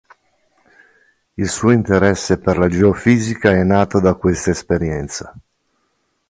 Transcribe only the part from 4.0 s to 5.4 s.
questa esperienza.